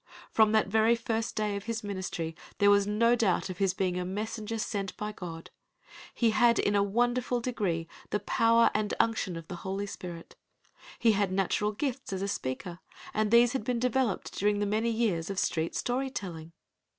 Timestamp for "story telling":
15.75-16.53